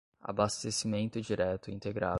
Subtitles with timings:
[0.19, 2.09] abastecimento direto integrado